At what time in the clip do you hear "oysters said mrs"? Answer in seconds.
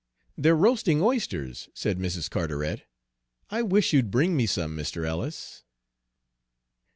0.99-2.27